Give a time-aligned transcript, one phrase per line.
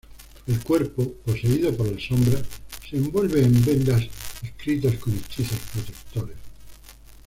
[0.47, 2.41] El cuerpo, poseído por las sombras,
[2.89, 4.01] se envuelve en vendas
[4.41, 6.37] inscritas con hechizos protectores.